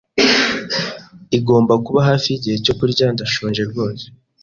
[1.37, 3.05] Igomba kuba hafi yigihe cyo kurya.
[3.13, 4.05] Ndashonje rwose.